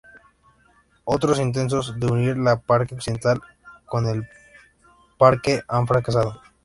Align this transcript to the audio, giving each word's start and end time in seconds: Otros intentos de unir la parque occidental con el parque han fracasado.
Otros 1.03 1.39
intentos 1.39 1.93
de 1.99 2.07
unir 2.07 2.35
la 2.35 2.59
parque 2.59 2.95
occidental 2.95 3.39
con 3.85 4.07
el 4.07 4.27
parque 5.19 5.61
han 5.67 5.85
fracasado. 5.85 6.41